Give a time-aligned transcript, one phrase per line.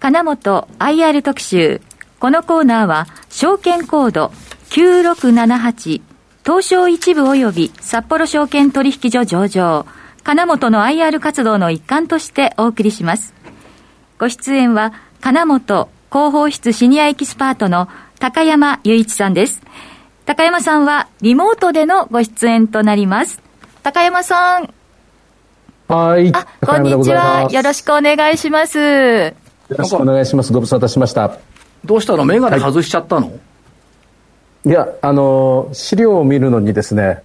[0.00, 1.80] 金本 IR 特集。
[2.20, 4.32] このコーナーは、証券コード
[4.70, 6.02] 9678、
[6.44, 9.86] 東証一部及び札幌証券取引所上場、
[10.22, 13.34] 金本の IR 活動の一環としてお送りします。
[14.18, 17.88] ご出演は、金本広報室シニアエキスパートの
[18.20, 19.60] 高山雄一さんです。
[20.26, 23.40] 高山さんはリモートでのご出演となります。
[23.82, 24.72] 高山さん。
[25.88, 26.32] はい。
[26.34, 27.48] あ、こんにちは。
[27.50, 29.47] よろしくお願いします。
[29.68, 30.52] よろしくお願いします。
[30.52, 31.38] ご無沙汰しました。
[31.84, 32.24] どうしたの？
[32.24, 33.32] メガネ外しちゃったの、は
[34.64, 37.22] い、いや、あの、資料を見るのにですね、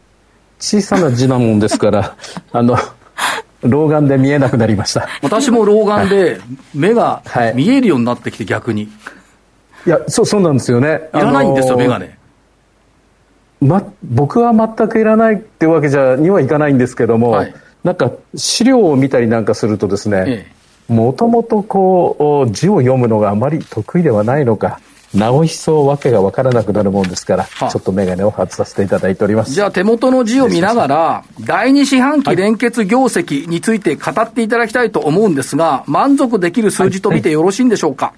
[0.60, 2.16] 小さな字なもんですから、
[2.52, 2.78] あの、
[3.62, 5.08] 老眼で見えなくなりました。
[5.22, 6.42] 私も老眼で
[6.74, 7.22] 目が
[7.56, 8.84] 見えるようになってきて逆に。
[8.84, 8.90] い
[9.90, 11.10] や、そう、そうなんですよね。
[11.14, 12.18] いらないんですよ、メガネ。
[13.62, 17.54] ま、僕は全くいらないってわけじゃにはいかないんですけども、はい、
[17.86, 20.52] なんか資料を見たりなんかするとですね、
[20.88, 24.80] もともとこう字を読むのがあまり得意ではないのか、
[25.14, 29.52] なお一層わけが分からなくなるもんですから、はあ、ちょっと眼鏡を外させていただいております。
[29.52, 38.08] じゃあ手元の字を見ながら、第二四半期連結業績について語っていただきたいと思うんですが、満足できる数字と見てよろしいんでしょうか？
[38.08, 38.16] はい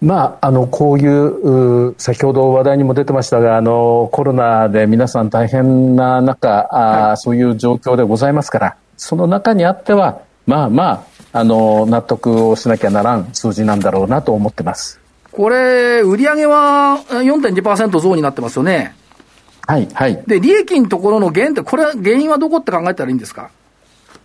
[0.00, 10.90] まあ、あのこういう先ほど話題にも出てましたがあのコロナで皆さん大変な中あ、はい、そういう状況でございますからその中にあってはまあま
[11.32, 14.98] ああの納得をしなきゃならん数字なんだろうなと思ってます。
[15.30, 18.96] これ売上は4.2%増になってますよね。
[19.66, 20.24] はいはい。
[20.26, 23.50] で利益のところの減ってこれ原因はどこって考えたらいいんですか？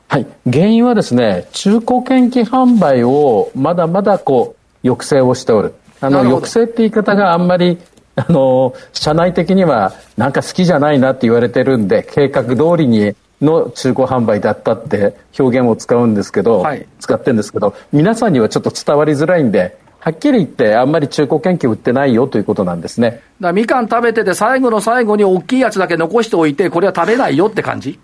[0.08, 5.76] はい、原因はですね中古券機販売をまだまだこう抑制をしておる。
[6.02, 7.78] あの、抑制って言い方があんまり、
[8.18, 23.22] あの、社内的にはなんか好きじゃないなって言われてるんで、計画通りにの中古販売だったって表現を使うんですけど、はい、使ってるんですけど、皆さんにはちょっと伝わりづらいんで、はっきり言って、あんまり中古研究売ってないよということなんですね。
[23.40, 28.00] だみかん食べてて、最後の最後に大きいやつだけ残しておいて、これは食べないよって感じ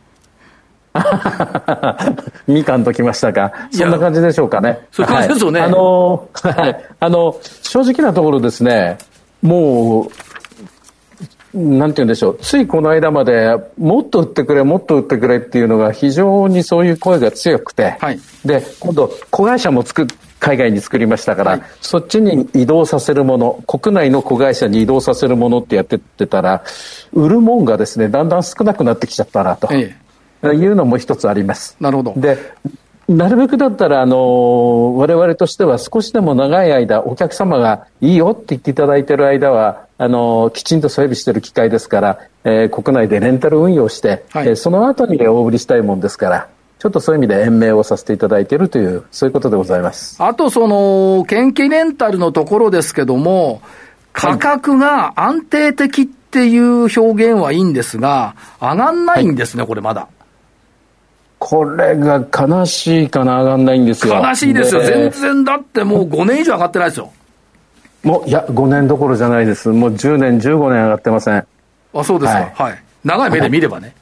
[2.48, 3.52] みかんときましたか？
[3.72, 4.80] そんな感じでしょうかね。
[4.92, 5.60] そういう感じですよね。
[5.60, 6.86] はい、あの、はい。
[7.00, 8.98] あの、正直なところですね、
[9.42, 10.29] もう、
[11.54, 12.38] なんて言うんでしょう。
[12.42, 20.06] ついこの間まで、もっと売ってくれ、もっと売ってくれっていうのが非常にそういう声が強くて、はい、で、今度、子会社も作っ
[20.40, 26.64] 海外に作りましたから、はい、そっちに移動させるもの、国内の子会社に移動させるものってやってってたら、
[27.12, 29.68] 売るもんがですね、だんだん少なくなってきちゃったなと。
[29.72, 30.10] ええ
[30.48, 31.76] いうのも一つあります。
[31.82, 32.14] なるほど。
[32.16, 32.38] で、
[33.10, 50.16] なるべくだったら、あの、我々としては少しでも長い間、お客様がいいよって言っていただいている間は、あの、きちんと整備している機会ですから、えー、国内でレンタル運用して、はい、えー、その後に大売りしたいもんですから、ちょっとそういう意味で延命をさせていただいているという、そういうことでございます。
[50.22, 53.64] あと、その、研究レンタルのところですけども、
[54.14, 60.08] 価格が安定的っていう表現はいいんですが、上がんないんですね、はい、これまだ。
[61.40, 64.16] これが悲しいかな、上がんないんですよ。
[64.16, 64.84] 悲しいですよ。
[64.84, 67.12] 全然だってもう5年以上上がってないですよ。
[68.04, 69.70] もう、いや、5年どころじゃないです。
[69.70, 71.46] もう10年、15年上がってません。
[71.94, 72.40] あ、そうですか。
[72.40, 72.54] はい。
[72.56, 73.96] はい、長い目で見ればね。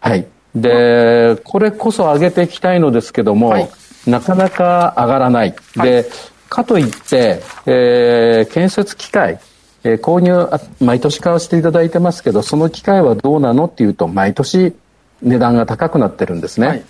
[0.00, 0.26] はい。
[0.54, 3.70] で、これこそ上げていきたいのですけども、はい、
[4.06, 5.54] なかなか上がらない。
[5.76, 6.06] で、
[6.48, 9.40] かといって、えー、建設機械、
[9.84, 10.48] えー、購入
[10.84, 14.74] 毎年買わせていただいてますけど、その機械はどうなのっていうと、毎年
[15.22, 16.66] 値段が高くなってるんですね。
[16.66, 16.84] はい、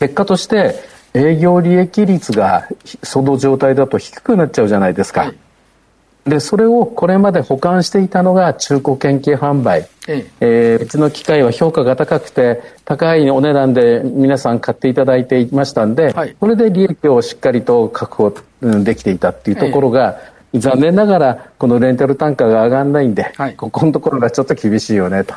[0.00, 0.74] 結果として
[1.14, 2.68] 営業利益率が
[3.02, 5.22] その状態だと低くなっちゃうじゃないですか。
[5.22, 9.88] はい、で、それをこれまで保管していたのが中古研究販売。
[10.08, 25.34] えええー、うちの機械は評価が高くて、高いお値段で皆さん買っていただいていましたんで、はい、これで利益をしっかりと確保できていたっていうところが、え残念ながらこのレンタル単価が上がらないんで、はい、ここのところがちょっと厳しいよねと。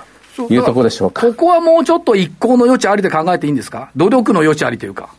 [0.47, 1.27] いうところでしょうか。
[1.27, 3.91] ここはもうちょっと一向の余地ありで考えていいんですか？
[3.95, 5.09] 努力の余地ありというか。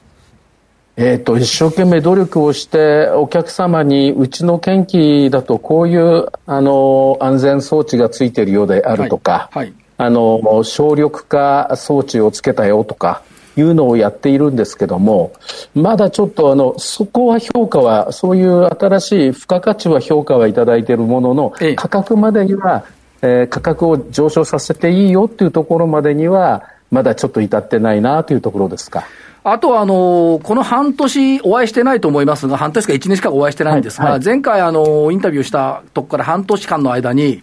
[0.97, 13.23] えっ、と、一生懸命努力をして、お客様に、うちの研機だとこういう、あの、安全装置がついているようであるとか、はい、はい、あの、省力化装置をつけたよとか、
[13.57, 15.33] いうのをやっているんですけども、
[15.75, 22.85] まだちょっとあの、そこは評価は、そういう新しい付加価値は評価はいただいているものの、価格までには
[23.23, 29.05] えー、価格を上昇させていいよっていうところまでには、まだちょっと至ってないなというところですか。
[29.43, 37.43] あとは、あの、この半年お会いしてないと思いますが、半年か1年しかお会いしてないんですが、はいはい、前回、あの、インタビューしたとこから半年間の間に、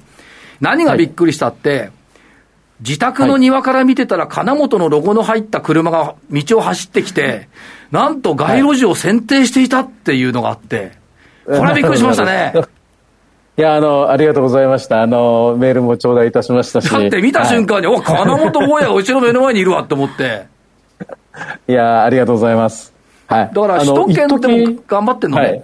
[0.59, 1.91] 何がびっくりしたって、
[2.81, 7.49] 自宅の庭から見てたら、金本のロゴの入った車が道を走ってきて、
[7.91, 10.91] なんと街路樹を選定していたっていうのがあって、
[11.45, 12.53] これはびっくりしましたね。
[13.57, 15.01] いや、あの、ありがとうございました。
[15.01, 16.91] あの、メールも頂戴いたしましたし。
[16.91, 20.45] だって見た瞬間に、はい、お、金本坊やがうちの目の前にいるわって思って。
[21.67, 22.93] いや、ありがとうございます。
[23.25, 23.51] はい。
[23.51, 25.43] だから、首都圏でも頑張ってんのね。
[25.43, 25.63] はい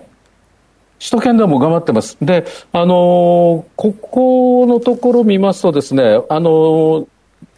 [0.99, 2.17] 首都圏でも頑張ってます。
[2.21, 7.07] で、あのー、ここのところ見ますとですね、あのー、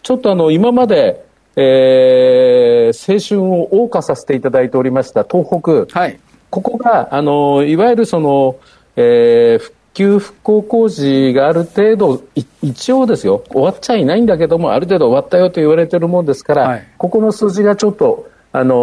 [0.01, 1.23] ちょっとあの、今まで、
[1.55, 5.99] えー、青春を謳歌させていただいておりました東北。
[5.99, 6.19] はい。
[6.49, 8.55] ここが、あのー、いわゆるその、
[8.95, 12.21] えー、復旧復興工事がある程度、
[12.61, 18.75] 一応ですよ、終わっちゃいないんだけども、ある程度終わったよと言われてるもんですから、はい、ここの数字がちょっと、あの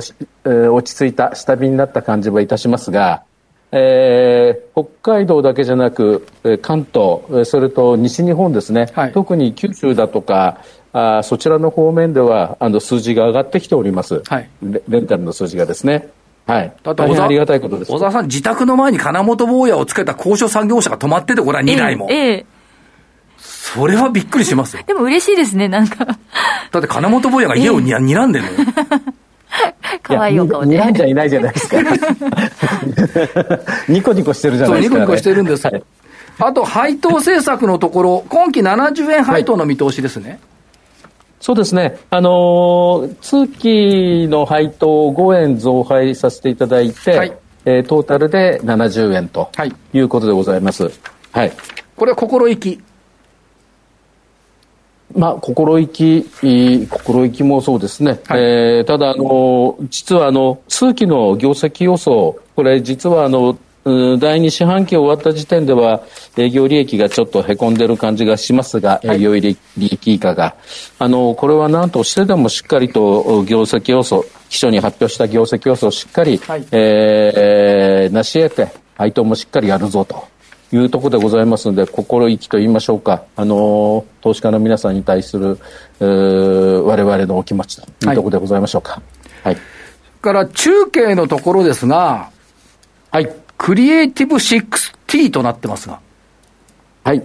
[0.00, 3.22] ーえー、落ち着いた、下火になった感じはいたしますが、
[3.70, 6.26] えー、北海道だけじゃなく、
[6.60, 10.58] 関東、それと西日本ですね、はい、特に九州だとか、
[10.92, 14.50] あそちらの方面ではあの数字が上がってきております、はい、
[14.88, 16.10] レンタルの数字がですね。
[16.46, 16.72] はい。
[16.82, 17.92] だってありがたいことです。
[17.92, 22.08] 小沢さん、自宅の前に金本坊やをつけた高所産業者が止まってて、これは2台も。
[22.10, 22.46] ええええ、
[23.38, 24.82] それはびっくりしますよ。
[24.86, 26.04] でも嬉しいですね、なんか。
[26.04, 28.56] だって金本坊やが家をに、ええ、睨んでるのよ。
[30.02, 30.80] 可愛いお顔ね。
[30.80, 31.76] 睨んじゃいないじゃないですか。
[33.88, 35.66] ニコニコしてるじゃないですか、ね、ニコニコしてるんです。
[35.66, 35.82] はい、
[36.38, 40.40] あと、配当政策のところ、今期70円配当の見通しですね。
[41.42, 49.50] はいそうですね、あのー、通期の配当を5円増配させていただいて、はい、えー、トータルで70円と
[49.92, 50.84] いうことでございます。
[50.84, 50.92] はい。
[51.32, 51.52] はい、
[51.96, 52.80] これは心意気
[55.16, 56.22] まあ、心意気、
[56.88, 58.20] 心意気もそうですね。
[58.26, 66.02] はい、えー、ただ、あの、実はあの、通期の業績予想、これ実はあの、第2四半期終わった時点では、
[66.36, 70.54] 営業利益がちょっとへこんでる感じがしますが、営業利益以下が。
[70.98, 80.32] あの、これは何としてでもしっかりと業績予想、秘書に発表した業績予想をしっかり、はい、えー、成し得て、配当もしっかりやるぞと。
[80.74, 85.58] いうところでございますので、心意気と言いましょうか、あの投資家の皆さんに対する、
[86.00, 89.02] えー、我々のお気持ちというところでございましょうか。
[89.42, 89.54] はい。
[89.54, 89.62] はい、
[90.22, 92.30] から中継のところですが、
[93.10, 93.41] はい。
[93.62, 96.00] クリエイティブ 6T となってますが。
[97.04, 97.22] はい。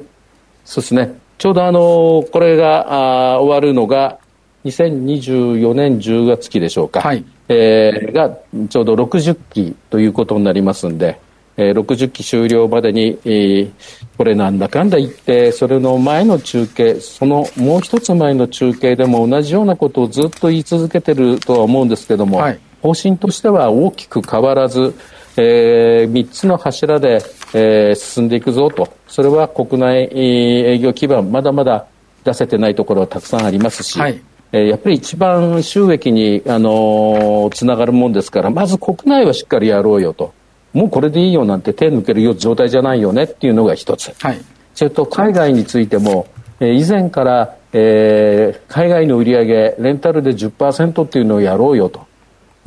[0.65, 1.15] そうですね。
[1.39, 4.19] ちょうどあのこれがあ終わるのが、
[4.63, 7.01] 2024年10月期でしょうか。
[7.01, 7.25] はい。
[7.49, 8.37] えー、が、
[8.69, 11.19] ちょうど60期ということになりますんで、
[11.57, 13.71] えー、60期終了までに、えー、
[14.15, 24.93] これなんだかんだ言って、それの前の中継、そのもう一つ前の中継でも同じようなことをずっと言い続けてるとは思うんですけども、はい、方針としては大きく変わらず、
[25.37, 27.21] えー、3つの柱で、
[27.53, 28.91] えー、進んでいくぞと。
[29.07, 31.85] それは国内営業基盤、まだまだ
[32.23, 40.33] 出せてないところはたくさんありますし、はいえー、やっぱり一番収益に、あのー、つながるもんですから、まず国内はしっかりやろうよと。
[40.73, 44.41] もうこれでいいよなんて手抜けるよ状態じゃないよねっていうのが一つ、はい、
[44.75, 46.27] それと海外についても、
[46.59, 52.05] えー、以前から、えー、海外の売り上げレンタルで10%っていうのをやろうよと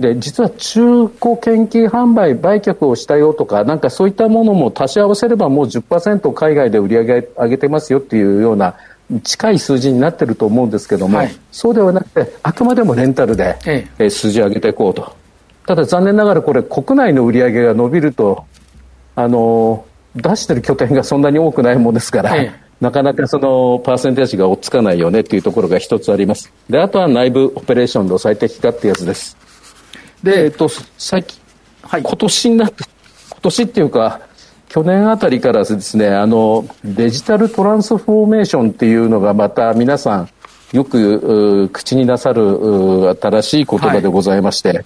[0.00, 8.76] で実は中古献金販売売却をしたよとかなんかそういったものも足し合わせればもう10%海外で売り上げ上げてますよっていうような
[9.22, 15.14] 近い数字になってると思うんですけども、はい、そうではなくてあくまでもレンタルで、ええ、数字を上げていこうと
[15.66, 18.46] ただ残念ながらこれ国内の売り上げが伸びると
[19.16, 19.84] あの
[20.16, 26.52] 出してる拠点がそんなに多くないものですから、ええ、なかなかそのパーセンテージが追っつかないよねっていうところが一つあります。
[26.68, 29.36] で、あとは内部オペレーションの最適化ってやつです。
[30.22, 31.38] で、えっと、最近、
[31.82, 32.84] はい、今年になって、
[33.30, 34.20] 今年っていうか、
[34.68, 40.28] 去年あたりからですね、あの、デジタルトランスフォーメーションっていうのがまた皆さん
[40.72, 44.84] よく口になさる新しい言葉でございまして、はい。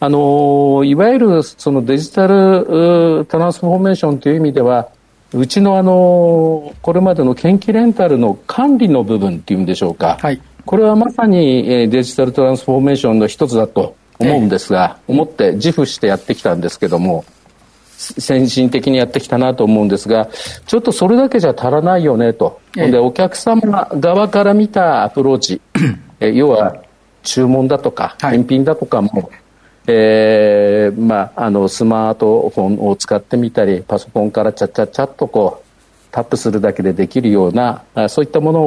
[0.00, 4.90] あのいわゆるそのデジタルトランスフォーメーションという意味では
[5.32, 17.24] うちのあのこれまでの研究レンタルの管理の部分っていうんでしょうか、はい、これはまさにデジタルトランスフォーメーションの一つだと思うんですが、え思って自負してやってきたんですけども
[17.96, 20.28] 先進的にやってきたなと思うんですが
[20.66, 25.60] ちょっとそれだけじゃ足らないよねと、えでお客様側から見たアプローチ
[26.20, 26.76] 要は
[27.22, 29.28] 注文だとか返品だとかも、はい
[29.86, 35.64] えー、まあ、あの、スマートフォンを使ってみたり、パソコンからちゃっちゃっちゃっとこう、
[36.10, 38.62] タップするだけでできるような、そういったもの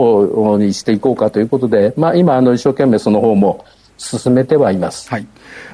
[0.51, 3.66] をにしていこうかということで、まあ、今、あの、一生懸命その方も
[3.98, 5.10] 進めてはいます。
[5.10, 5.27] はい。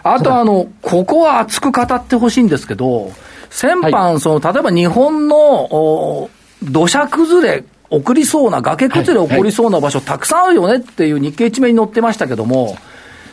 [0.03, 3.11] あと、あの、ここは熱く語ってほしいんですけど、
[3.49, 6.29] 先般、はい、その、例えば日本の、
[6.63, 12.77] 土砂崩れ起こりそうな、崖崩れ起こりそうな場所、たくさんあるよねっていう日経一面に載ってましたけども、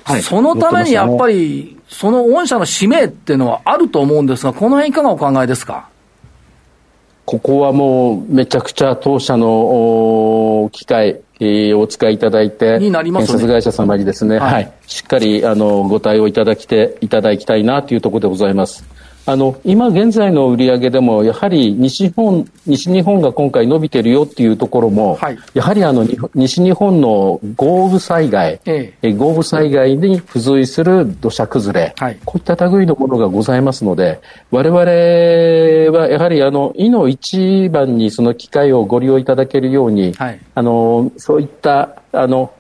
[0.05, 5.89] はい、そのためにやっぱり、その御社の使命っていうのはあると思うんですが、この辺いかがお考えですか？
[7.27, 18.85] ここはもうめちゃくちゃ当社の機械、えー、お使いいただいて、になります、ね、建設会社様にですね、はい、はい、しっかりあのご対応いただきていただきたいなというところでございます。
[19.27, 28.95] あの、今現在の売り上げでも、やはり西日本、西日本が今回伸びてるよっていうところも、はい、やはりあの、西日本の豪雨災害、え。
[29.03, 34.81] え、豪雨災害に付随する土砂崩れ、はい、こういった類のものがございますので、我々
[35.99, 42.53] はやはりあの、いの一番にその機会をご利用いただけるように、はい、あの、そういった、あの、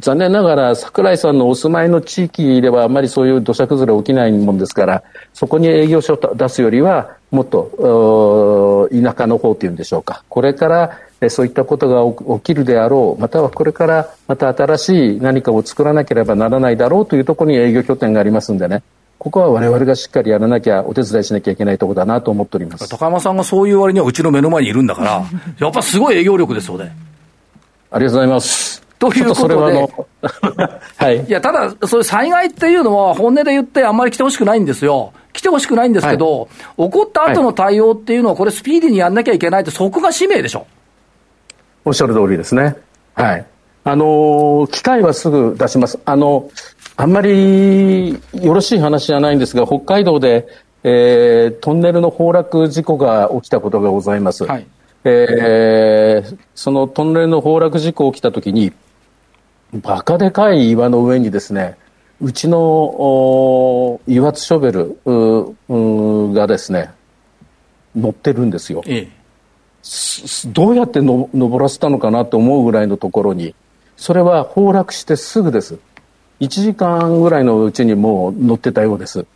[0.00, 18.82] 残念ながら櫻井さんのお住まいの地域ではあまりそういう土砂崩れ起きないもんですからそこに営業所を出すよりはもっと田舎の方というんでしょうかこれからそういったことが起きるであろうまたはこれからまた新しい何かを作らなければならないだろうというところに営業拠点がありますんでね
[19.18, 25.24] ここは我々がしっかりやらなきゃ、お手伝いしなきゃいけないところだなと思っております高山さんがそういう割にはうちの目の前にいるんだから、
[25.58, 26.94] やっぱすごい営業力ですよね。
[27.90, 28.85] ありがとうございます。
[28.98, 29.88] ということで、
[30.96, 35.12] はい、いやただ、そういう災害っていうのは、本音で言って、あんまり来てほしくないんですよ。
[35.32, 36.48] 来てほしくないんですけど、
[36.78, 40.66] はい、起こった後の対応っていうのは、これ、スピーディーにやんなきゃいけないって、そこが使命でしょ。
[41.84, 42.76] おっしゃる通りですね。
[43.14, 43.46] はい。
[43.84, 45.98] あの、機械はすぐ出します。
[46.04, 46.50] あの、
[46.96, 50.48] あんまりよろしい話じゃないんですが、北海道で、
[50.82, 54.44] えー、トンネルの崩落事故が起きたことがございます。
[54.44, 54.66] はい。
[55.04, 58.72] えー、そのトンネルの崩落事故起きたときに、
[59.82, 61.76] バカでかい岩の上にですね、
[62.20, 66.90] うちの油圧ショベルがですね、
[67.94, 68.82] 乗ってるんですよ。
[68.86, 69.08] ええ、
[70.48, 73.54] どうやっての登らせたのかなと思うぐらいのところに、
[73.96, 75.78] それは崩落してすぐです。
[76.40, 79.26] 1時間ぐらいのうちにもう乗ってたようです。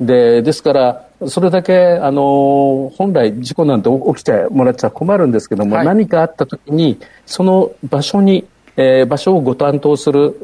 [0.00, 8.44] で、ですから、それだけ、あの、本来事故なんて起きちゃもらっちゃ困るんですけども、はい、何かあった時に、その場所に
[8.76, 10.36] えー、場所をご担当する、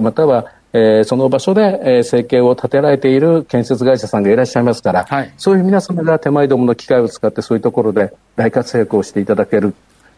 [0.00, 9.74] または、えー、その場所で、えー、生計を立てられている建設会社さんがいらっしゃいますから、はい、そういう皆様が手前どもの機械を使ってそういうところで大活躍をしていただける。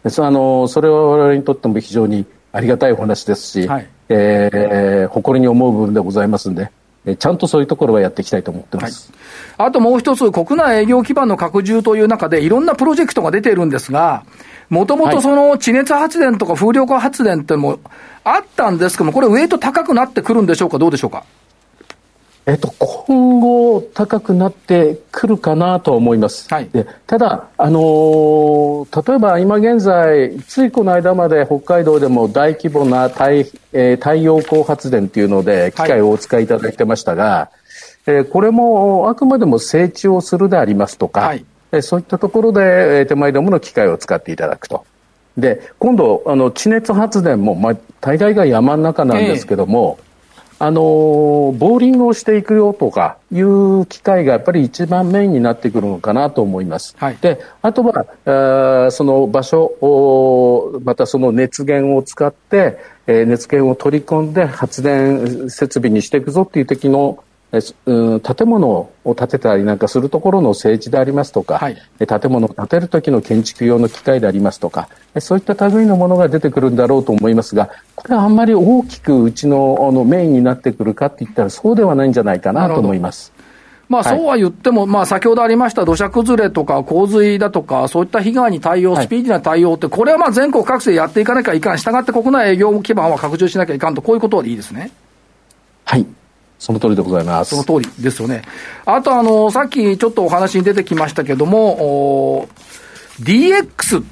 [0.09, 6.71] そあのそれは我々にとっても非常にありがたいお話ですし、はい、えー、誇りに思う部分でございますんで、
[7.19, 9.11] ちゃんとそういうところはやっていきたいと思ってます。
[9.57, 14.23] はい、あともう一つ、国内営業基盤の拡充という中で、いろんなプロジェクトが出ているんですが、
[14.69, 17.79] もともとその地熱発電とか風力発電っても
[18.23, 21.23] あったんですけども、これ、ウェイト高くなってくるんでしょうか、どうでしょうか？
[22.45, 26.47] えっと、今後、高くなってくるかなと思います。
[26.53, 37.49] はい、でただ、あのー、例えば今現在、ついこの間まで北海道でも大規模な太,、えー、太陽光発電というので、機械をお使いいただいてましたが、は
[38.07, 41.45] い、えー、これもあくまでも整地をするでありますとか、はい
[41.81, 44.85] そういったところで手前どもの機械を使っていただくと。
[45.37, 56.95] で、今度、あの、地熱発電も、まあ、大概が山の中なんですけども、えー、あの、ボーリングをしていくよとかいう機械がやっぱり一番メインになってくるのかなと思います。
[56.97, 74.89] はい、で、あとは、あその場所を、またその熱源を使って、えー、熱源を取り込んで発電設備にしていくぞっていう時の建物を建てたりなんかするところの政治でありますとか、はい、建物を建てる時の建築用の機械でありますとか
[75.19, 83.31] そういった類のものが出てくるんだろうと思いますがこれはあんまり大きくうちのあのメインになってくるかっていったらそうではないんじゃないかなと思います。
[83.89, 94.91] まあ、そうは言っても、はい、まあ、先ほどありました土砂崩れとか洪水だとか、そういった被害に対応、スピーディーな対応って、これはまあ全国各地でやっていかなきゃいかん、したがって国内営業基盤は拡充しなきゃいかんと、こういうことでいいですね。
[95.85, 96.05] はい。
[96.59, 97.51] その通りでございます。
[97.51, 98.41] その通りですよね。
[98.85, 102.47] あと、あの、さっきちょっとお話に出てきましたけども、
[103.21, 104.03] DX っ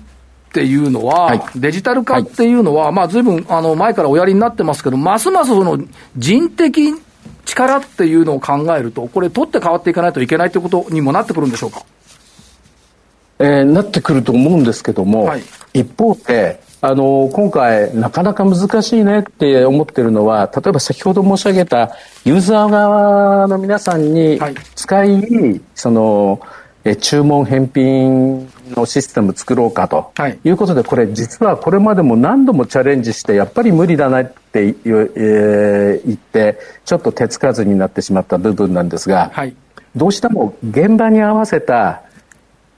[0.53, 5.79] ていうのは、はい、デジタル化っていうのは、はい、まあ、随分、あの、前からおやりになってますけど、ますますその、
[6.17, 6.93] 人的
[7.45, 11.83] 力っていうのを考えると、これ、取って変わっていかないといけないということにもなってくるんでしょうか？
[13.37, 24.39] えー、なってくると思うんですけども、はい、一方で、あの、今回、なかなか難しいねって思ってるのは、例えば先ほど申し上げたユーザー側の皆さんに
[24.75, 26.39] 使い、はい、その、
[26.83, 34.75] え注文返品のシステム作ろうかと、はい、いうことで、これ実はこれまでも何度もチャレンジして、やっぱり無理だなって言,、
[35.15, 39.55] えー、言って、ちょっと手つかずになってしまった部分なんですが、はい、
[39.95, 42.03] どうしても現場に合わせた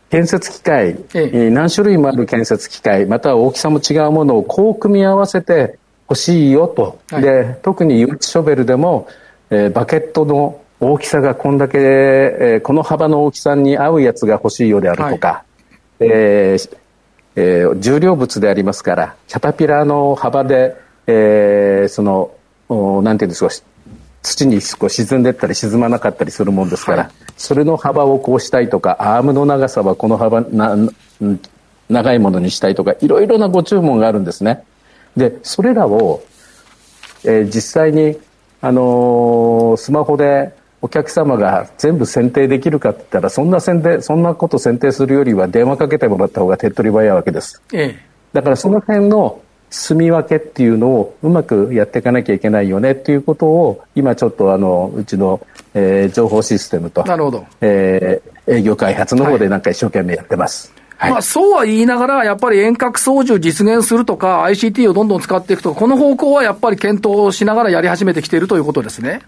[0.10, 5.78] 建設機械、ええ、何種類もある建設機械、または大きさも違うものをこう組み合わせて
[6.10, 7.00] 欲しいよと。
[7.12, 9.08] はい、で、特に誘致ショベルでも、
[9.50, 16.78] えー、バケットの大きさがこんだけ、えー、この幅の大きさに合うやつが欲しいようであるとか、はい、えー
[17.36, 22.32] えー、重量物でありますから、キャタピラーの幅で、えー、その、
[23.04, 23.50] なんていうんですか、
[24.28, 30.76] 土にこう沈んでったり沈まなかったりするもんですから、はい、それの幅をこうしたいとか、アームの長さはこの幅な、
[31.90, 34.64] 長いものにしたいとか、いろいろなご注文があるんですね。
[35.16, 36.24] で、それらを、
[37.24, 38.18] えー、実際に、
[38.62, 47.62] あのー、スマホでお客様が全部選定できるかって言ったら、そんな選定、そんなこと選定するよりは電話かけてもらった方が手っ取り早いわけです。
[47.72, 48.00] ええ、
[48.34, 60.74] だからその辺の住み分けっていうのをうまくやっていかなきゃいけないよねっていうことを今ちょっとあのうちの、えー、情報システムとなるほど、えー、営業開発の方でなんか一生懸命やってます。
[60.98, 69.22] はい、まあ、そうは言いながら、やっぱり遠隔操縦実現するとか、ICT をどんどん使っていくとか、この方向はやっぱり検討しながらやり始めてきているということですね。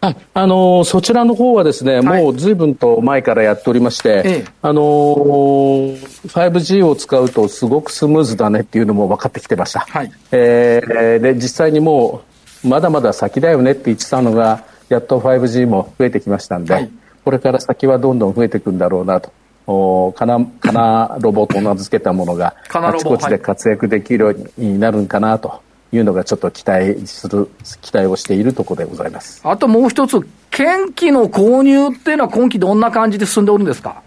[0.00, 5.96] ああのー、そちらの方はですね、はい、もうずいぶんと前からやっておりまして、ええ、あのー、
[6.28, 9.80] 5G を使うとすごくスムーズだねっていうのも分かってきてました。
[9.80, 12.22] はい、えー、で、実際にも
[12.64, 16.90] う、まだまだ先だよねって言ってたのが、やっと 5G も増えてきましたんで、はい、
[17.24, 19.32] これから先はどんどん増えていくんだろうなと。
[19.66, 25.60] おかな、かなロボと名付けたものが、あちこちで活躍できるようになるんかなと。
[25.92, 27.48] いうのがちょっと期待する、
[27.80, 29.40] 期待をしているところでございます。
[29.44, 34.02] あともう一つ、建機の購入っていうのは今期どんな感じで進んでおるんですか？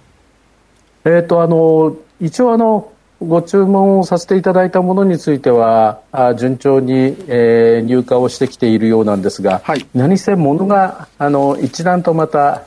[1.06, 12.64] えっ、ー、と、あの、一応あの、ご注文をさせていただいたものについては、あ順調に、えー、入荷をしてきているようなんですが、はい、何せ物が、あの、一段とまた、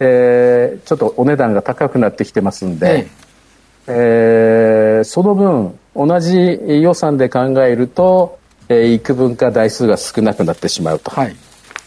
[0.00, 3.06] えー、ちょっとお値段が高くなってきてますんで、
[3.86, 8.38] えー、その分、同じ予算で考えると、
[8.72, 11.10] えー、幾分か台数が少なくなってしまうと。
[11.10, 11.36] はい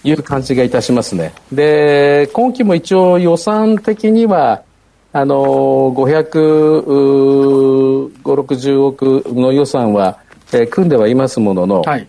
[0.08, 1.34] いう感じがいたしますね。
[1.52, 4.62] で、今期も一応予算的には、
[5.12, 6.30] あの、500、
[8.22, 10.20] 5、60億の予算は、
[10.54, 12.08] えー、組んではいますものの、はい、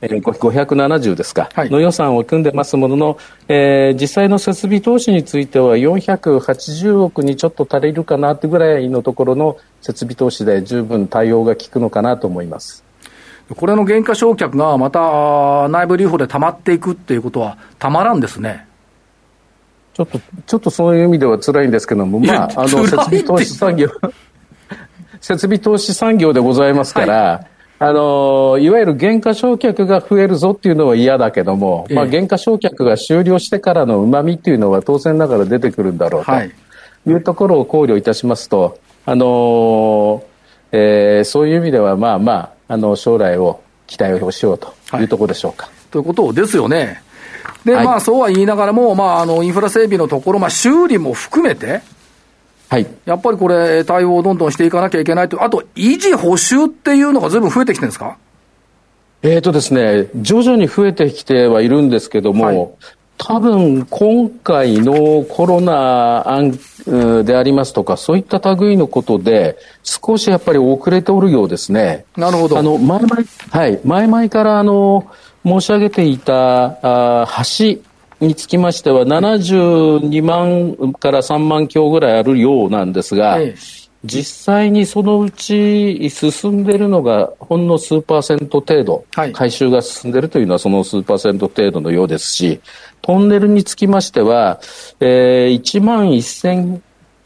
[0.00, 12.87] えー、570ですか、はい、の予算を組んでますものの、えー、実際の設備投資については480億にちょっと足りるかなってぐらいのところの設備投資で十分対応が効くのかなと思います。
[13.56, 18.66] これの減価償却がまた内部留保でたまっていくっていうことはたまらんですね。
[19.94, 23.88] ちょっと、ちょっとそういう意味では辛いんですけども、まあ、あの、設備投資産業、
[25.20, 27.46] 設備投資産業でございますから、はい、
[27.80, 36.32] あの、いわゆる減価償却が増えるぞっていうのは嫌だけども、ええ、まあ、減価償却が終了してからの旨味っていうのは当然ながら出てくるんだろうと
[37.10, 37.14] い。
[37.14, 40.22] うところを考慮いたしますと、あの
[40.70, 45.66] えー、そういう意味ではまあまあ、あの将来を期待をしようというところでしょうか。
[45.66, 47.02] はい、ということですよね。
[47.64, 51.80] で、はい、まあそうは言いながらも、まあ、あのインフラ整備のところ、まあ、修理も含めて、
[52.68, 58.18] はい、やっぱりこれ、対応をどんどんしていかなきゃいけないと、あと維持、補修っていうのがずいぶん増えてきてるんですか？
[59.22, 62.68] えーとですね、徐々に増えてきてはいるんですけども、はい、
[63.18, 66.24] 多分今回のコロナ
[67.24, 72.04] でありますとか、そういった類のことで、少しやっぱり遅れておるようですね。
[72.16, 72.58] なるほど。
[72.58, 73.16] あの、前々、
[73.50, 75.10] はい、前々からあの、
[75.44, 77.26] 申し上げていた、あ
[77.58, 77.80] 橋
[78.20, 92.60] につきましては、72万から3万強ぐらいあるようなんですが、ええ実際にそのうち進んでいるのがほんの数パーセント程度、はい、回収が進んでいるというのはその数パーセント程度のようですし、
[93.02, 94.60] トンネルにつきましては、
[95.00, 96.80] えー、1万1000、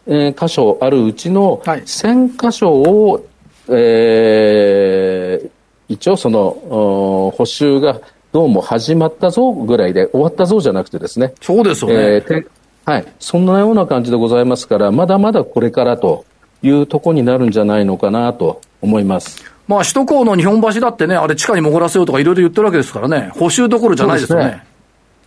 [0.07, 3.23] え箇所あるうちの1000箇所を、はい、
[3.69, 5.51] えー、
[5.89, 8.01] 一応その補修が
[8.33, 11.35] どうも始まったぞぐらいで終わったぞじゃなくてですね。
[11.43, 11.97] そうですよね。
[11.97, 12.47] えー、
[12.87, 13.07] はい。
[13.21, 16.25] そんなような感じでございますから、まだまだこれからと
[16.63, 19.45] いうとこになるんじゃないのかなと思います。
[19.69, 24.45] まあ、首都高の日本橋だってね、あれ地下に潜らせようとかいろいろ言ってるわけですからね、補修どころじゃないですよね。
[24.47, 24.67] ね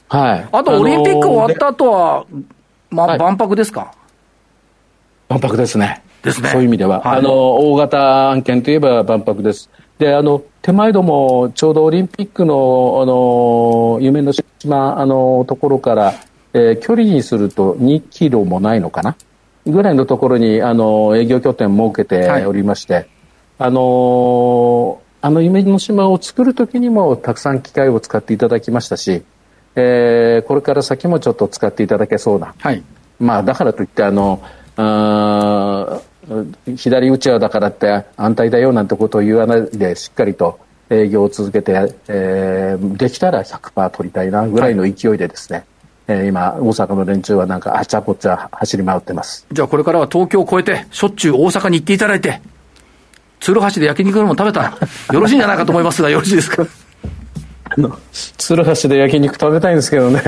[0.08, 0.48] はい。
[0.52, 2.26] あと、オリンピック終わった後は、
[2.90, 3.94] まあ、万博ですか、
[5.30, 6.04] 万博ですね。
[6.22, 6.50] ですね。
[6.50, 7.02] そういう意味では。
[7.02, 9.70] はい、あの、大型案件といえば万博です。
[9.98, 16.14] で、あの、手前ども、ちょうどオリンピックの、あの、夢の島、あの、ところから、
[16.54, 19.16] えー、距離にすると2キロもないのかな？
[19.66, 23.08] ぐらいのところに、あの、営業拠点設けておりまして、はい、
[23.60, 29.24] あの、あの夢の島を作るときにもたくさん機械を使っていただきましたし、
[29.76, 32.54] えー、これから先もちょっと使っていただけそうな。
[32.60, 32.84] はい。
[33.20, 34.42] まあ、だからといって、あの、
[34.78, 36.02] あ
[36.76, 45.66] 左打ちはだからって安泰だよなんてことを言わないでしっかりと営業を続けて、えー、できたら100%取りたいなぐらいの勢いでですね、はい、
[46.08, 49.46] えー、今、大阪の連中はなんかあちゃこちゃ走り回ってます。
[49.52, 52.42] じゃあこれからは東京を越えて、しょっちゅう大阪に行っていただいて、
[53.40, 54.78] 鶴橋で焼肉でも食べたら
[55.12, 56.66] よろしいんじゃないかと思いますが、よろしいですか？
[57.78, 60.22] あの、鶴橋で焼肉食べたいんですけどね。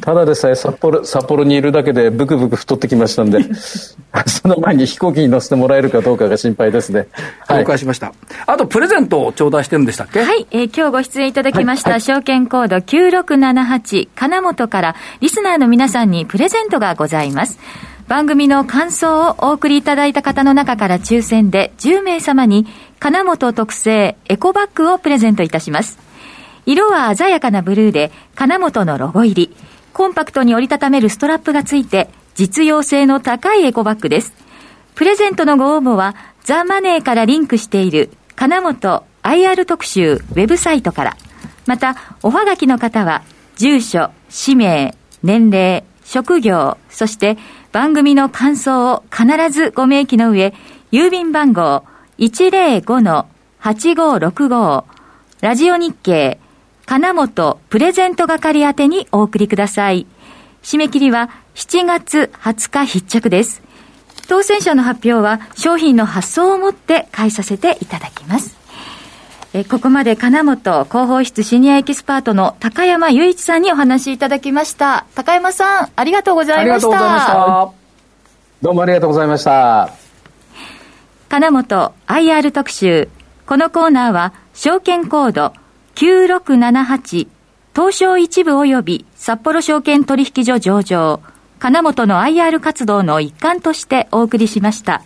[0.00, 3.40] ただでさえ札幌、札幌にいるだけでブクブク太ってきましたんで、
[4.26, 7.06] その前に飛行機に乗せてもらえるかどうかが心配ですね。
[7.46, 7.60] はい。
[7.60, 8.12] 了解しました。
[8.46, 10.22] あと、プレゼントを頂戴してるんでしたっけ？
[10.22, 17.58] はい、えー、今日ご出演いただきました、はいはい、証券コード9678金本からリスナーの皆さんにプレゼントがございます。
[18.08, 22.66] 番組の感想をお送りいただいた方の中から抽選で10名様に
[23.00, 25.98] 金本特製エコバッグをプレゼントいたします。
[26.66, 29.56] 色は鮮やかなブルーで、金本のロゴ入り。
[29.92, 34.32] コンパクトに折りたためるストラップがついて、実用性の高いエコバッグです。
[34.94, 41.16] プレゼントのご応募は、ザ・マネーからリンクしている、金本 IR 特集ウェブサイトから。
[41.66, 43.22] また、おはがきの方は、
[43.56, 47.38] 住所、氏名、年齢、職業、そして
[47.72, 50.54] 番組の感想を必ずご明記の上、
[50.92, 51.82] 郵便番号
[52.18, 54.84] 105-8565
[55.40, 56.40] ラジオ日経
[56.86, 60.06] 金本プレゼント係宛てにお送りください。
[60.62, 63.62] 締め切りは7月20日必着です。
[64.28, 68.56] 当選者の発表は商品の発送をもって返させていただきます。
[69.52, 75.06] えここまで金本広報室シニアエキスパートの高山雄一さんにお話しいただきました。
[75.14, 76.88] 高山さん、ありがとうございました。
[76.88, 77.72] ありがとうございました。
[78.62, 79.90] どうもありがとうございました。
[81.28, 83.08] 金本 IR 特集。
[83.46, 85.52] このコーナーは証券コード
[85.94, 87.28] 9678
[87.72, 91.20] 東証一部及び札幌証券取引所上場
[91.60, 95.02] 金本の IR 活動の一環としてお送りしました。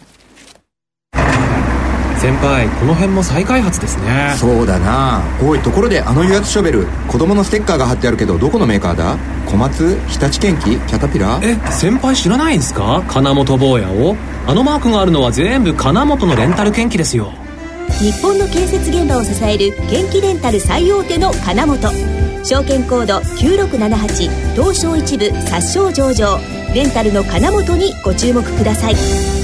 [2.19, 4.35] 先輩この辺も再開発ですね。
[4.37, 5.23] そうだな。
[5.41, 9.17] おいところであの油圧ショベル子供のステッカーが貼ってあるけどどこのメーカーだ？
[9.47, 11.39] 小松日立建機キャタピラ？
[11.41, 13.05] ーえ先輩知らないんですか？
[13.07, 14.17] 金本坊やを？
[14.49, 17.33] あのマークがあるのは全部金本のレンタル建機ですよ
[18.01, 21.79] 日本の建設現場を支える元気レンタル最大手の金本。
[22.45, 26.39] 証券コード9678東証一部殺傷上場。
[26.75, 29.38] レンタルの金本にご注目ください。